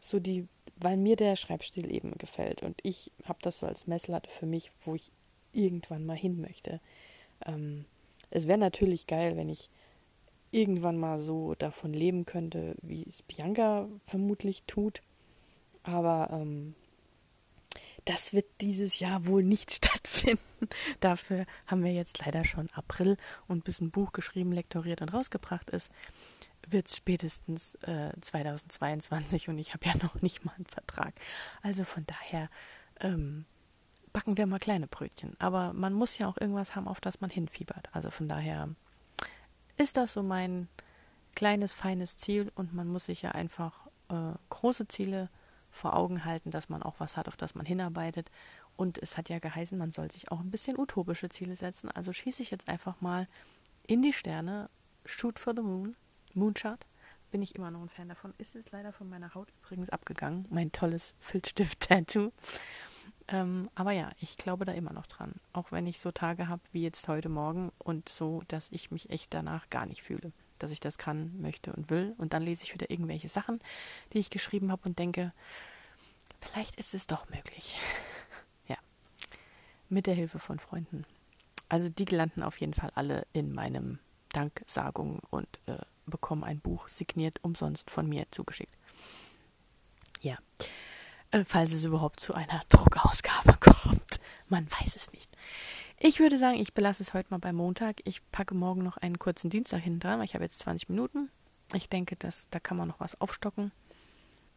[0.00, 4.30] so die, weil mir der Schreibstil eben gefällt und ich habe das so als Messlatte
[4.30, 5.12] für mich, wo ich
[5.52, 6.80] irgendwann mal hin möchte.
[7.46, 7.84] Ähm,
[8.30, 9.68] es wäre natürlich geil, wenn ich
[10.52, 15.02] irgendwann mal so davon leben könnte, wie es Bianca vermutlich tut,
[15.82, 16.74] aber ähm,
[18.10, 20.68] das wird dieses Jahr wohl nicht stattfinden.
[20.98, 25.70] Dafür haben wir jetzt leider schon April und bis ein Buch geschrieben, lektoriert und rausgebracht
[25.70, 25.92] ist,
[26.68, 31.14] wird es spätestens äh, 2022 und ich habe ja noch nicht mal einen Vertrag.
[31.62, 32.50] Also von daher
[32.98, 33.44] ähm,
[34.12, 35.36] backen wir mal kleine Brötchen.
[35.38, 37.90] Aber man muss ja auch irgendwas haben, auf das man hinfiebert.
[37.92, 38.70] Also von daher
[39.76, 40.68] ist das so mein
[41.36, 45.30] kleines, feines Ziel und man muss sich ja einfach äh, große Ziele
[45.70, 48.30] vor Augen halten, dass man auch was hat, auf das man hinarbeitet.
[48.76, 51.90] Und es hat ja geheißen, man soll sich auch ein bisschen utopische Ziele setzen.
[51.90, 53.28] Also schieße ich jetzt einfach mal
[53.86, 54.70] in die Sterne,
[55.04, 55.96] shoot for the moon,
[56.34, 56.86] Moonshot.
[57.30, 58.34] Bin ich immer noch ein Fan davon.
[58.38, 60.46] Ist jetzt leider von meiner Haut übrigens abgegangen.
[60.50, 62.32] Mein tolles Filzstift-Tattoo.
[63.28, 65.34] Ähm, aber ja, ich glaube da immer noch dran.
[65.52, 69.10] Auch wenn ich so Tage habe wie jetzt heute Morgen und so, dass ich mich
[69.10, 72.14] echt danach gar nicht fühle dass ich das kann, möchte und will.
[72.18, 73.60] Und dann lese ich wieder irgendwelche Sachen,
[74.12, 75.32] die ich geschrieben habe und denke,
[76.40, 77.78] vielleicht ist es doch möglich.
[78.68, 78.76] ja.
[79.88, 81.04] Mit der Hilfe von Freunden.
[81.68, 83.98] Also die landen auf jeden Fall alle in meinem
[84.32, 88.74] Danksagung und äh, bekommen ein Buch signiert umsonst von mir zugeschickt.
[90.20, 90.36] Ja.
[91.30, 94.20] Äh, falls es überhaupt zu einer Druckausgabe kommt.
[94.48, 95.30] Man weiß es nicht.
[96.02, 98.00] Ich würde sagen, ich belasse es heute mal bei Montag.
[98.04, 101.30] Ich packe morgen noch einen kurzen Dienstag hinten dran, weil ich habe jetzt 20 Minuten.
[101.74, 103.70] Ich denke, dass, da kann man noch was aufstocken.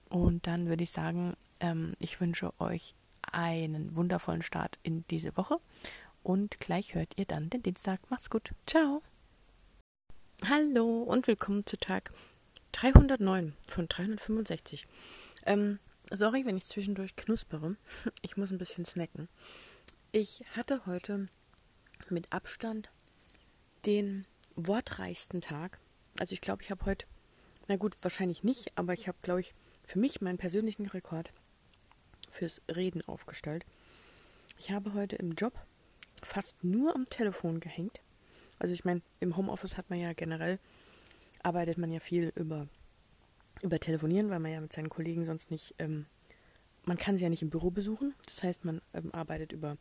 [0.08, 2.95] Und dann würde ich sagen, ähm, ich wünsche euch
[3.29, 5.58] einen wundervollen Start in diese Woche.
[6.23, 7.99] Und gleich hört ihr dann den Dienstag.
[8.10, 8.53] Macht's gut.
[8.65, 9.03] Ciao.
[10.47, 12.13] Hallo und willkommen zu Tag
[12.71, 14.88] 309 von 365.
[15.45, 15.79] Ähm,
[16.10, 17.75] sorry, wenn ich zwischendurch knuspere.
[18.21, 19.27] Ich muss ein bisschen snacken.
[20.15, 21.26] Ich hatte heute
[22.12, 22.91] mit Abstand
[23.88, 25.80] den wortreichsten Tag.
[26.19, 27.08] Also ich glaube, ich habe heute,
[27.67, 31.34] na gut, wahrscheinlich nicht, aber ich habe, glaube ich, für mich meinen persönlichen Rekord
[32.30, 33.65] fürs Reden aufgestellt.
[34.60, 35.60] Ich habe heute im Job
[36.21, 37.99] fast nur am Telefon gehängt.
[38.60, 40.60] Also ich meine, im Homeoffice hat man ja generell,
[41.41, 42.67] arbeitet man ja viel über,
[43.63, 46.06] über Telefonieren, weil man ja mit seinen Kollegen sonst nicht, ähm,
[46.86, 48.13] man kann sie ja nicht im Büro besuchen.
[48.28, 49.76] Das heißt, man ähm, arbeitet über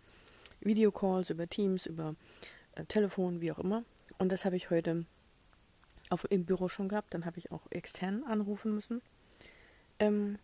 [0.63, 2.15] Videocalls, über Teams, über
[2.75, 3.85] äh, Telefon, wie auch immer.
[4.19, 5.05] Und das habe ich heute
[6.11, 7.15] auf, im Büro schon gehabt.
[7.15, 9.03] Dann habe ich auch extern anrufen müssen.
[9.99, 10.39] Ähm,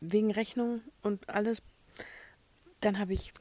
[0.00, 1.62] wegen Rechnung und alles.
[2.80, 3.32] Dann habe ich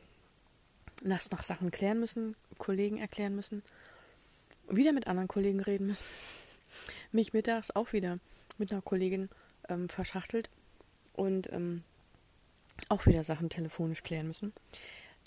[1.04, 3.64] nach, nach Sachen klären müssen, Kollegen erklären müssen,
[4.70, 6.06] wieder mit anderen Kollegen reden müssen.
[7.12, 8.20] Mich mittags auch wieder
[8.58, 9.30] mit einer Kollegin
[9.70, 10.50] ähm, verschachtelt
[11.14, 11.84] und ähm,
[12.90, 14.54] auch wieder Sachen telefonisch klären müssen.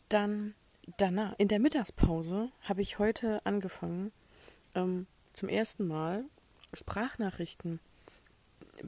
[0.09, 0.55] Dann
[0.97, 4.13] danach, in der Mittagspause, habe ich heute angefangen,
[4.75, 6.25] ähm, zum ersten Mal
[6.73, 7.81] Sprachnachrichten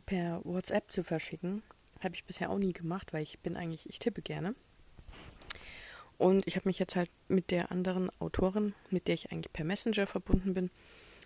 [0.06, 1.62] per WhatsApp zu verschicken.
[2.00, 4.54] Habe ich bisher auch nie gemacht, weil ich bin eigentlich, ich tippe gerne.
[6.18, 9.64] Und ich habe mich jetzt halt mit der anderen Autorin, mit der ich eigentlich per
[9.64, 10.70] Messenger verbunden bin,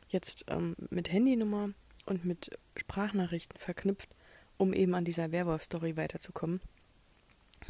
[0.09, 1.70] jetzt ähm, mit Handynummer
[2.07, 4.09] und mit Sprachnachrichten verknüpft,
[4.57, 6.61] um eben an dieser Werwolf-Story weiterzukommen.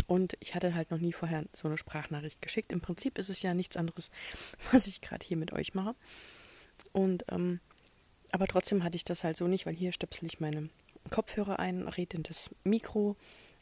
[0.07, 2.73] Und ich hatte halt noch nie vorher so eine Sprachnachricht geschickt.
[2.73, 4.11] Im Prinzip ist es ja nichts anderes,
[4.73, 5.95] was ich gerade hier mit euch mache.
[6.93, 7.61] Und ähm,
[8.33, 10.69] aber trotzdem hatte ich das halt so nicht, weil hier stöpsel ich meine
[11.11, 13.17] Kopfhörer ein, rede in das Mikro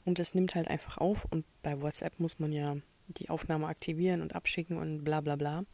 [0.05, 1.27] und es nimmt halt einfach auf.
[1.31, 2.77] Und bei WhatsApp muss man ja
[3.09, 5.65] die Aufnahme aktivieren und abschicken und bla bla bla.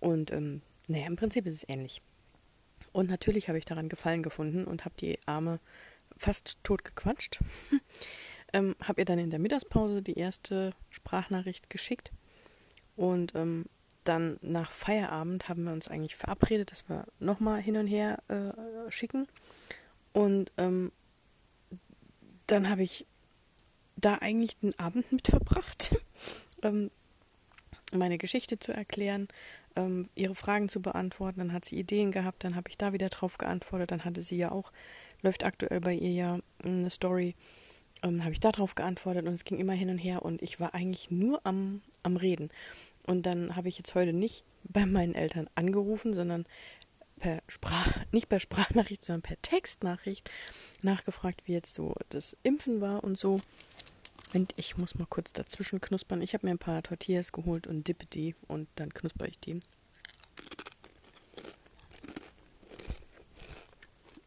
[0.00, 2.02] Und ähm, naja, im Prinzip ist es ähnlich.
[2.92, 5.60] Und natürlich habe ich daran Gefallen gefunden und habe die Arme
[6.16, 7.40] fast tot gequatscht.
[8.52, 12.12] ähm, habe ihr dann in der Mittagspause die erste Sprachnachricht geschickt.
[12.96, 13.66] Und ähm,
[14.04, 18.90] dann nach Feierabend haben wir uns eigentlich verabredet, dass wir nochmal hin und her äh,
[18.90, 19.28] schicken.
[20.12, 20.92] Und ähm,
[22.46, 23.06] dann habe ich
[23.96, 25.96] da eigentlich den Abend mit verbracht,
[26.62, 26.90] ähm,
[27.92, 29.28] meine Geschichte zu erklären,
[29.76, 31.40] ähm, ihre Fragen zu beantworten.
[31.40, 33.90] Dann hat sie Ideen gehabt, dann habe ich da wieder drauf geantwortet.
[33.90, 34.72] Dann hatte sie ja auch,
[35.22, 37.34] läuft aktuell bei ihr ja eine Story
[38.02, 40.74] ähm, habe ich darauf geantwortet und es ging immer hin und her und ich war
[40.74, 42.50] eigentlich nur am, am Reden.
[43.06, 46.46] Und dann habe ich jetzt heute nicht bei meinen Eltern angerufen, sondern
[47.18, 50.30] per Sprach, nicht per Sprachnachricht, sondern per Textnachricht
[50.82, 53.40] nachgefragt, wie jetzt so das Impfen war und so.
[54.34, 56.20] Und ich muss mal kurz dazwischen knuspern.
[56.20, 59.60] Ich habe mir ein paar Tortillas geholt und dippe die und dann knusper ich die.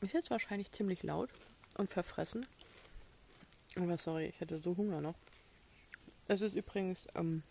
[0.01, 1.29] Ist jetzt wahrscheinlich ziemlich laut
[1.77, 2.43] und verfressen.
[3.75, 5.15] Aber sorry, ich hatte so Hunger noch.
[6.27, 7.43] Es ist übrigens, ähm,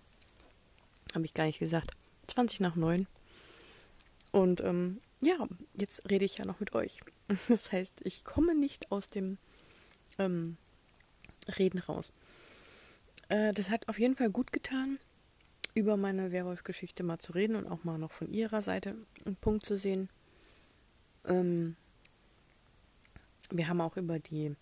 [1.14, 1.92] habe ich gar nicht gesagt,
[2.28, 3.06] 20 nach 9.
[4.32, 7.00] Und ähm, ja, jetzt rede ich ja noch mit euch.
[7.48, 9.38] Das heißt, ich komme nicht aus dem
[10.18, 10.56] ähm,
[11.58, 12.12] Reden raus.
[13.28, 14.98] Äh, das hat auf jeden Fall gut getan,
[15.74, 19.64] über meine Werwolf-Geschichte mal zu reden und auch mal noch von ihrer Seite einen Punkt
[19.64, 20.08] zu sehen.
[21.24, 21.76] Ähm,
[23.50, 24.56] wir haben auch über die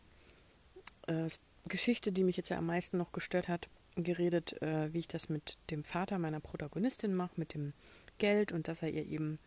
[1.09, 1.29] äh,
[1.66, 5.29] Geschichte, die mich jetzt ja am meisten noch gestört hat, geredet, äh, wie ich das
[5.29, 7.73] mit dem Vater meiner Protagonistin mache, mit dem
[8.18, 9.38] Geld und dass er ihr eben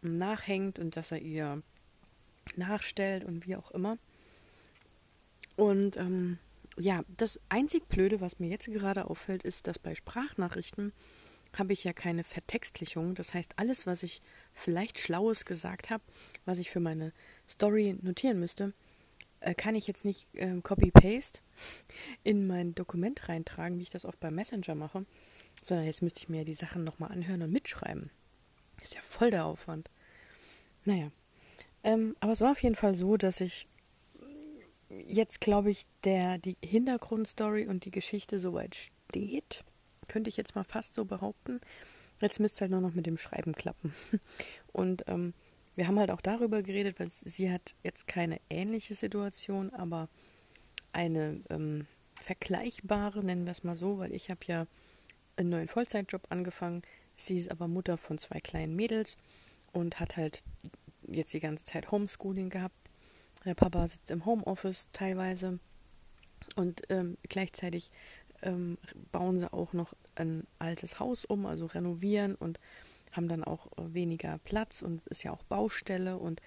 [0.00, 1.62] nachhängt und dass er ihr
[2.56, 3.98] nachstellt und wie auch immer.
[5.56, 6.38] Und ähm,
[6.78, 10.92] ja, das einzig Blöde, was mir jetzt gerade auffällt, ist, dass bei Sprachnachrichten
[11.56, 13.14] habe ich ja keine Vertextlichung.
[13.14, 14.22] Das heißt, alles, was ich
[14.54, 16.02] vielleicht Schlaues gesagt habe,
[16.46, 17.12] was ich für meine
[17.46, 18.72] Story notieren müsste,
[19.42, 21.40] äh, kann ich jetzt nicht äh, Copy-Paste
[22.24, 25.04] in mein Dokument reintragen, wie ich das oft beim Messenger mache,
[25.62, 28.10] sondern jetzt müsste ich mir die Sachen nochmal anhören und mitschreiben.
[28.82, 29.90] Ist ja voll der Aufwand.
[30.84, 31.10] Naja.
[31.84, 33.66] Ähm, aber es war auf jeden Fall so, dass ich
[34.88, 39.64] jetzt, glaube ich, der, die Hintergrundstory und die Geschichte soweit steht.
[40.08, 41.60] Könnte ich jetzt mal fast so behaupten.
[42.20, 43.94] Jetzt müsste halt nur noch mit dem Schreiben klappen.
[44.72, 45.34] Und ähm,
[45.74, 50.08] wir haben halt auch darüber geredet, weil sie hat jetzt keine ähnliche Situation, aber
[50.92, 51.86] eine ähm,
[52.20, 54.66] vergleichbare, nennen wir es mal so, weil ich habe ja
[55.36, 56.82] einen neuen Vollzeitjob angefangen.
[57.16, 59.16] Sie ist aber Mutter von zwei kleinen Mädels
[59.72, 60.42] und hat halt
[61.08, 62.76] jetzt die ganze Zeit Homeschooling gehabt.
[63.44, 65.58] Der Papa sitzt im Homeoffice teilweise
[66.54, 67.90] und ähm, gleichzeitig
[68.42, 68.78] ähm,
[69.10, 72.60] bauen sie auch noch ein altes Haus um, also renovieren und
[73.12, 76.40] haben dann auch äh, weniger Platz und ist ja auch Baustelle und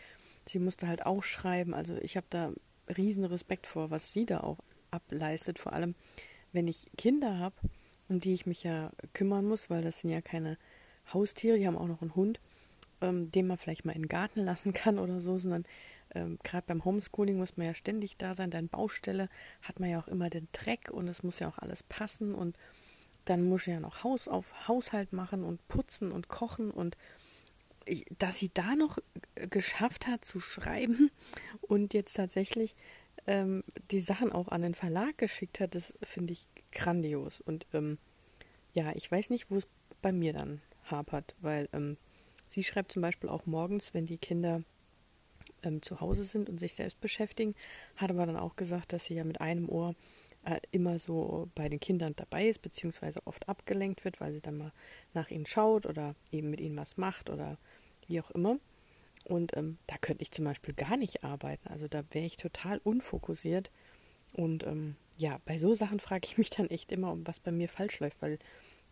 [0.48, 1.74] sie musste halt auch schreiben.
[1.74, 2.52] Also ich habe da
[2.98, 4.60] riesen Respekt vor, was sie da auch
[4.92, 5.96] ableistet, vor allem
[6.52, 7.56] wenn ich Kinder habe,
[8.08, 10.58] um die ich mich ja kümmern muss, weil das sind ja keine
[11.14, 12.40] Haustiere, die haben auch noch einen Hund,
[13.02, 15.66] ähm, den man vielleicht mal in den Garten lassen kann oder so, sondern
[16.14, 18.52] ähm, gerade beim Homeschooling muss man ja ständig da sein.
[18.52, 19.30] Deine Baustelle
[19.62, 22.58] hat man ja auch immer den Dreck und es muss ja auch alles passen und
[23.26, 26.98] dann muss ich ja noch Haus auf Haushalt machen und putzen und kochen und
[27.86, 28.98] ich, dass sie da noch
[29.50, 31.12] geschafft hat zu schreiben
[31.62, 32.76] und jetzt tatsächlich
[33.28, 37.42] ähm, die Sachen auch an den Verlag geschickt hat, das finde ich grandios.
[37.42, 37.98] Und ähm,
[38.74, 39.68] ja, ich weiß nicht, wo es
[40.02, 41.98] bei mir dann hapert, weil ähm,
[42.50, 44.64] sie schreibt zum Beispiel auch morgens, wenn die Kinder
[45.64, 47.56] ähm, zu Hause sind und sich selbst beschäftigen,
[47.96, 49.96] hat aber dann auch gesagt, dass sie ja mit einem Ohr äh,
[50.72, 54.72] immer so bei den Kindern dabei ist, beziehungsweise oft abgelenkt wird, weil sie dann mal
[55.14, 57.58] nach ihnen schaut oder eben mit ihnen was macht oder
[58.08, 58.58] wie auch immer.
[59.26, 61.68] Und ähm, da könnte ich zum Beispiel gar nicht arbeiten.
[61.68, 63.72] Also da wäre ich total unfokussiert.
[64.34, 67.70] Und ähm, ja, bei so Sachen frage ich mich dann echt immer, was bei mir
[67.70, 68.38] falsch läuft, weil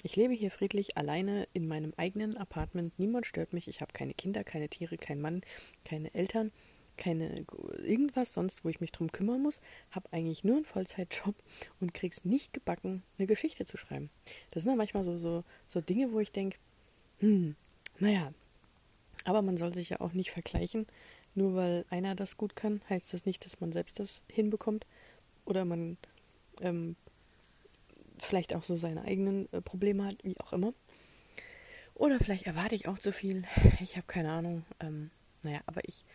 [0.01, 2.97] ich lebe hier friedlich alleine in meinem eigenen Apartment.
[2.97, 3.67] Niemand stört mich.
[3.67, 5.41] Ich habe keine Kinder, keine Tiere, keinen Mann,
[5.85, 6.51] keine Eltern
[6.97, 7.33] keine
[7.83, 11.35] irgendwas sonst, wo ich mich drum kümmern muss, habe eigentlich nur einen Vollzeitjob
[11.79, 14.09] und krieg's nicht gebacken, eine Geschichte zu schreiben.
[14.51, 16.57] Das sind dann manchmal so, so, so Dinge, wo ich denke,
[17.19, 17.55] hm,
[17.99, 18.33] naja,
[19.25, 20.87] aber man soll sich ja auch nicht vergleichen.
[21.35, 24.85] Nur weil einer das gut kann, heißt das nicht, dass man selbst das hinbekommt.
[25.45, 25.97] Oder man
[26.61, 26.95] ähm,
[28.19, 30.73] vielleicht auch so seine eigenen äh, Probleme hat, wie auch immer.
[31.95, 33.43] Oder vielleicht erwarte ich auch zu viel.
[33.79, 34.65] Ich habe keine Ahnung.
[34.79, 35.09] Ähm,
[35.43, 36.05] naja, aber ich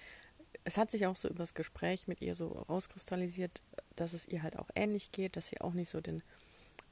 [0.69, 3.63] es hat sich auch so über das Gespräch mit ihr so rauskristallisiert,
[3.97, 6.23] dass es ihr halt auch ähnlich geht, dass sie auch nicht so den,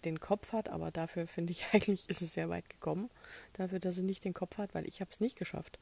[0.07, 3.11] den Kopf hat, aber dafür finde ich eigentlich ist es sehr weit gekommen,
[3.53, 5.79] dafür, dass sie nicht den Kopf hat, weil ich habe es nicht geschafft,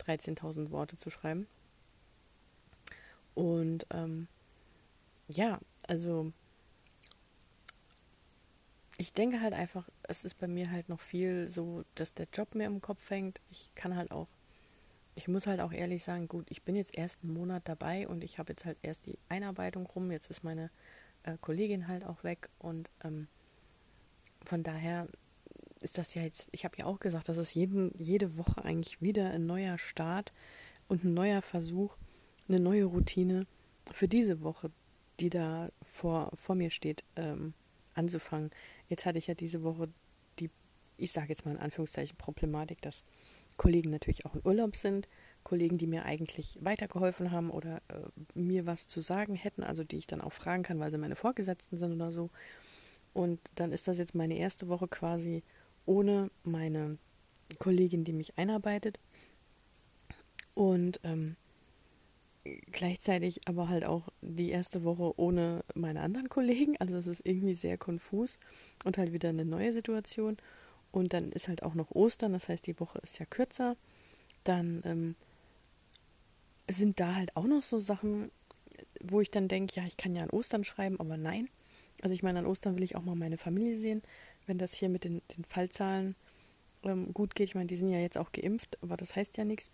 [0.00, 1.46] 13.000 Worte zu schreiben.
[3.34, 4.28] Und ähm,
[5.26, 6.30] ja, also
[8.98, 12.54] ich denke halt einfach, es ist bei mir halt noch viel so, dass der Job
[12.54, 13.40] mir im Kopf hängt.
[13.50, 14.28] Ich kann halt auch
[15.18, 18.22] ich muss halt auch ehrlich sagen, gut, ich bin jetzt erst einen Monat dabei und
[18.22, 20.12] ich habe jetzt halt erst die Einarbeitung rum.
[20.12, 20.70] Jetzt ist meine
[21.24, 23.26] äh, Kollegin halt auch weg und ähm,
[24.44, 25.08] von daher
[25.80, 29.02] ist das ja jetzt, ich habe ja auch gesagt, das ist jeden, jede Woche eigentlich
[29.02, 30.32] wieder ein neuer Start
[30.86, 31.96] und ein neuer Versuch,
[32.48, 33.48] eine neue Routine
[33.92, 34.70] für diese Woche,
[35.18, 37.54] die da vor, vor mir steht, ähm,
[37.94, 38.50] anzufangen.
[38.88, 39.88] Jetzt hatte ich ja diese Woche
[40.38, 40.48] die,
[40.96, 43.02] ich sage jetzt mal in Anführungszeichen, Problematik, dass
[43.58, 45.08] Kollegen natürlich auch in Urlaub sind,
[45.42, 49.96] Kollegen, die mir eigentlich weitergeholfen haben oder äh, mir was zu sagen hätten, also die
[49.96, 52.30] ich dann auch fragen kann, weil sie meine Vorgesetzten sind oder so.
[53.12, 55.42] Und dann ist das jetzt meine erste Woche quasi
[55.86, 56.98] ohne meine
[57.58, 58.98] Kollegin, die mich einarbeitet.
[60.54, 61.36] Und ähm,
[62.72, 66.76] gleichzeitig aber halt auch die erste Woche ohne meine anderen Kollegen.
[66.78, 68.38] Also es ist irgendwie sehr konfus
[68.84, 70.36] und halt wieder eine neue Situation.
[70.90, 73.76] Und dann ist halt auch noch Ostern, das heißt, die Woche ist ja kürzer.
[74.44, 75.16] Dann ähm,
[76.70, 78.30] sind da halt auch noch so Sachen,
[79.02, 81.48] wo ich dann denke, ja, ich kann ja an Ostern schreiben, aber nein.
[82.02, 84.02] Also ich meine, an Ostern will ich auch mal meine Familie sehen.
[84.46, 86.14] Wenn das hier mit den, den Fallzahlen
[86.84, 89.44] ähm, gut geht, ich meine, die sind ja jetzt auch geimpft, aber das heißt ja
[89.44, 89.70] nichts.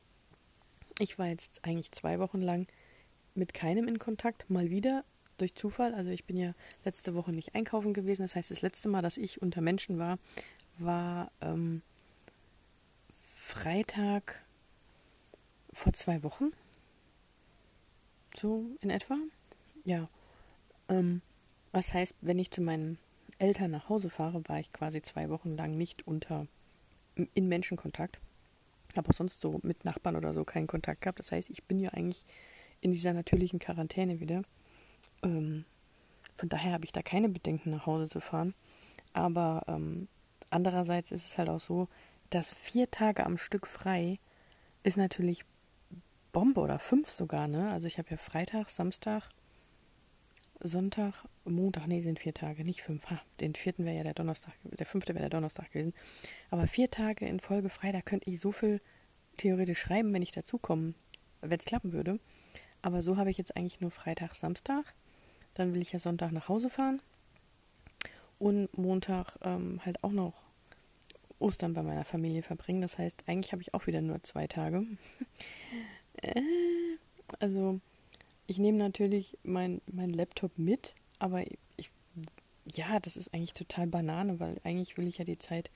[0.98, 2.66] Ich war jetzt eigentlich zwei Wochen lang
[3.34, 5.04] mit keinem in Kontakt, mal wieder
[5.38, 5.94] durch Zufall.
[5.94, 8.22] Also ich bin ja letzte Woche nicht einkaufen gewesen.
[8.22, 10.18] Das heißt, das letzte Mal, dass ich unter Menschen war,
[10.78, 11.82] war ähm,
[13.14, 14.42] Freitag
[15.72, 16.52] vor zwei Wochen.
[18.36, 19.16] So in etwa.
[19.84, 20.08] Ja.
[20.88, 21.22] Ähm,
[21.72, 22.98] was heißt, wenn ich zu meinen
[23.38, 26.46] Eltern nach Hause fahre, war ich quasi zwei Wochen lang nicht unter
[27.34, 28.20] in Menschenkontakt.
[28.96, 31.18] Habe auch sonst so mit Nachbarn oder so keinen Kontakt gehabt.
[31.18, 32.24] Das heißt, ich bin ja eigentlich
[32.80, 34.42] in dieser natürlichen Quarantäne wieder.
[35.22, 35.64] Ähm,
[36.36, 38.54] von daher habe ich da keine Bedenken, nach Hause zu fahren.
[39.12, 40.08] Aber ähm,
[40.50, 41.88] andererseits ist es halt auch so,
[42.30, 44.18] dass vier Tage am Stück frei
[44.82, 45.44] ist natürlich
[46.32, 47.70] Bombe oder fünf sogar, ne?
[47.70, 49.30] Also ich habe ja Freitag, Samstag,
[50.60, 53.10] Sonntag, Montag, nee, sind vier Tage, nicht fünf.
[53.10, 55.94] Ha, den vierten wäre ja der Donnerstag, der fünfte wäre der Donnerstag gewesen.
[56.50, 58.80] Aber vier Tage in Folge frei, da könnte ich so viel
[59.36, 60.94] theoretisch schreiben, wenn ich dazukomme,
[61.40, 62.18] wenn es klappen würde.
[62.82, 64.94] Aber so habe ich jetzt eigentlich nur Freitag, Samstag.
[65.54, 67.00] Dann will ich ja Sonntag nach Hause fahren.
[68.38, 70.34] Und Montag ähm, halt auch noch
[71.38, 72.82] Ostern bei meiner Familie verbringen.
[72.82, 74.84] Das heißt, eigentlich habe ich auch wieder nur zwei Tage.
[76.22, 76.40] Äh,
[77.40, 77.80] also,
[78.46, 81.42] ich nehme natürlich mein, mein Laptop mit, aber
[81.76, 81.90] ich,
[82.72, 85.72] ja, das ist eigentlich total Banane, weil eigentlich will ich ja die Zeit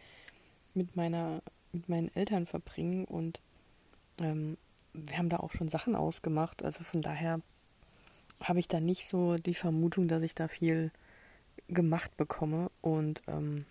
[0.74, 1.42] mit meiner,
[1.72, 3.40] mit meinen Eltern verbringen und
[4.20, 4.56] ähm,
[4.92, 6.62] wir haben da auch schon Sachen ausgemacht.
[6.62, 7.40] Also von daher
[8.42, 10.90] habe ich da nicht so die Vermutung, dass ich da viel
[11.68, 12.70] gemacht bekomme.
[12.80, 13.64] Und ähm,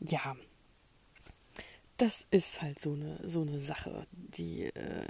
[0.00, 0.36] ja,
[1.96, 5.06] das ist halt so eine, so eine Sache, die, äh,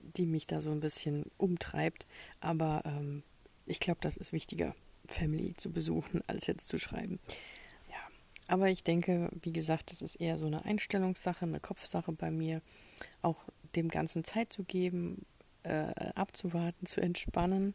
[0.00, 2.06] die mich da so ein bisschen umtreibt.
[2.40, 3.22] Aber ähm,
[3.66, 4.74] ich glaube, das ist wichtiger,
[5.06, 7.18] Family zu besuchen, als jetzt zu schreiben.
[7.90, 7.98] Ja,
[8.48, 12.62] aber ich denke, wie gesagt, das ist eher so eine Einstellungssache, eine Kopfsache bei mir.
[13.22, 15.26] Auch dem Ganzen Zeit zu geben,
[15.62, 17.74] äh, abzuwarten, zu entspannen,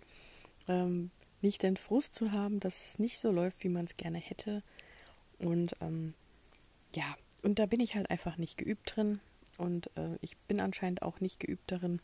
[0.68, 1.12] ähm,
[1.42, 4.64] nicht den Frust zu haben, dass es nicht so läuft, wie man es gerne hätte.
[5.40, 6.14] Und ähm,
[6.94, 9.20] ja, und da bin ich halt einfach nicht geübt drin.
[9.58, 12.00] Und äh, ich bin anscheinend auch nicht geübt darin,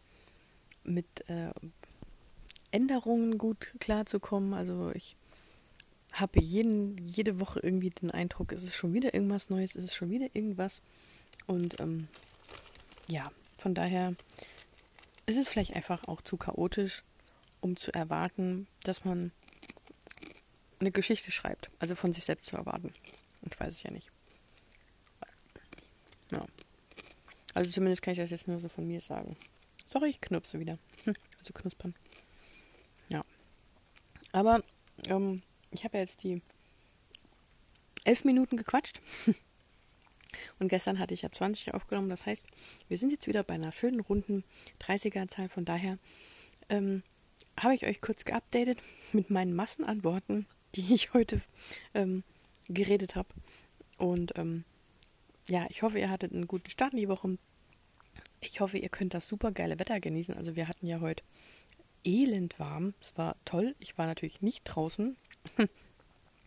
[0.84, 1.52] mit äh,
[2.72, 4.54] Änderungen gut klarzukommen.
[4.54, 5.16] Also ich
[6.14, 9.96] habe jeden, jede Woche irgendwie den Eindruck, es ist schon wieder irgendwas Neues, es ist
[9.96, 10.82] schon wieder irgendwas.
[11.46, 12.08] Und ähm,
[13.08, 14.16] ja, von daher
[15.26, 17.04] ist es vielleicht einfach auch zu chaotisch,
[17.62, 19.32] um zu erwarten, dass man
[20.80, 21.70] eine Geschichte schreibt.
[21.80, 22.94] Also von sich selbst zu erwarten.
[23.50, 24.12] Ich weiß es ja nicht.
[26.32, 26.46] Ja.
[27.54, 29.38] Also zumindest kann ich das jetzt nur so von mir sagen.
[29.86, 30.78] Sorry, ich knupse wieder.
[31.06, 31.96] Hm, also knuspern.
[33.10, 33.24] Ja.
[34.32, 34.64] Aber
[35.06, 35.42] ähm,
[35.72, 36.42] ich habe ja jetzt die
[38.04, 39.02] elf Minuten gequatscht.
[40.60, 42.10] Und gestern hatte ich ja 20 aufgenommen.
[42.10, 42.46] Das heißt,
[42.90, 44.44] wir sind jetzt wieder bei einer schönen runden
[44.82, 45.50] 30er-Zahl.
[45.50, 45.98] Von daher
[46.70, 47.04] ähm,
[47.60, 48.80] habe ich euch kurz geupdatet
[49.14, 51.42] mit meinen Massen an Worten, die ich heute
[51.94, 52.24] ähm,
[52.68, 53.30] geredet habe.
[53.98, 54.64] Und ähm,
[55.48, 57.38] ja, ich hoffe, ihr hattet einen guten Start in die Woche.
[58.42, 60.36] Ich hoffe, ihr könnt das super geile Wetter genießen.
[60.36, 61.24] Also wir hatten ja heute
[62.04, 62.94] elend warm.
[63.02, 63.76] Es war toll.
[63.80, 65.18] Ich war natürlich nicht draußen.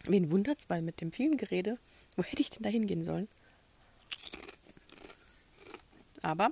[0.05, 1.79] Wen wundert's, weil mit dem vielen Gerede,
[2.17, 3.29] wo hätte ich denn da hingehen sollen?
[6.23, 6.51] Aber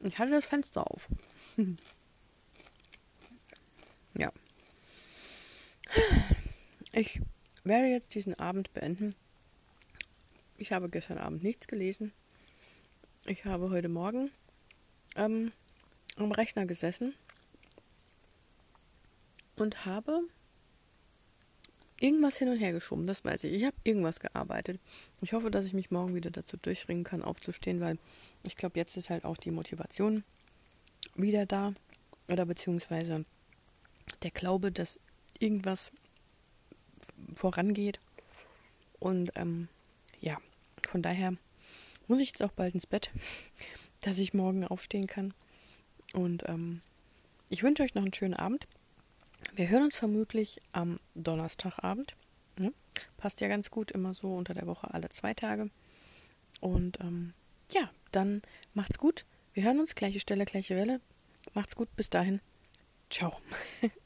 [0.00, 1.08] ich hatte das Fenster auf.
[4.14, 4.32] ja.
[6.96, 7.20] Ich
[7.62, 9.14] werde jetzt diesen Abend beenden.
[10.56, 12.10] Ich habe gestern Abend nichts gelesen.
[13.26, 14.30] Ich habe heute Morgen
[15.14, 15.52] ähm,
[16.16, 17.14] am Rechner gesessen
[19.56, 20.22] und habe
[22.00, 23.52] irgendwas hin und her geschoben, das weiß ich.
[23.52, 24.80] Ich habe irgendwas gearbeitet.
[25.20, 27.98] Ich hoffe, dass ich mich morgen wieder dazu durchringen kann, aufzustehen, weil
[28.42, 30.24] ich glaube, jetzt ist halt auch die Motivation
[31.14, 31.74] wieder da.
[32.30, 33.26] Oder beziehungsweise
[34.22, 34.98] der Glaube, dass
[35.38, 35.92] irgendwas
[37.34, 38.00] vorangeht.
[38.98, 39.68] Und ähm,
[40.20, 40.38] ja,
[40.86, 41.34] von daher
[42.06, 43.10] muss ich jetzt auch bald ins Bett,
[44.00, 45.34] dass ich morgen aufstehen kann.
[46.12, 46.80] Und ähm,
[47.50, 48.66] ich wünsche euch noch einen schönen Abend.
[49.54, 52.14] Wir hören uns vermutlich am Donnerstagabend.
[52.58, 52.72] Ne?
[53.16, 55.70] Passt ja ganz gut, immer so unter der Woche alle zwei Tage.
[56.60, 57.34] Und ähm,
[57.70, 58.42] ja, dann
[58.74, 59.24] macht's gut.
[59.52, 61.00] Wir hören uns, gleiche Stelle, gleiche Welle.
[61.54, 62.40] Macht's gut, bis dahin.
[63.10, 63.36] Ciao.